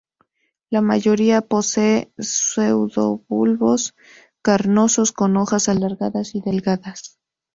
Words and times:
La 0.71 0.81
mayoría 0.81 1.41
posee 1.41 2.11
pseudobulbos 2.17 3.93
carnosos, 4.41 5.11
con 5.11 5.37
hojas 5.37 5.69
alargadas 5.69 6.33
y 6.33 6.41
delgadas. 6.41 7.19